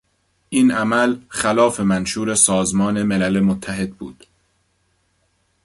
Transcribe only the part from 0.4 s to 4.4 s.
این عمل خلاف منشور سازمان ملل متحد بود.